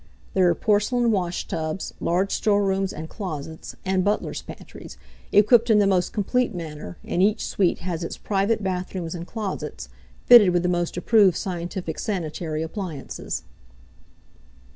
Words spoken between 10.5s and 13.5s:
with the most approved scientific sanitary appliances.